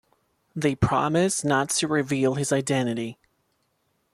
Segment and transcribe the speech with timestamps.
[0.55, 3.19] They promise not to reveal his identity.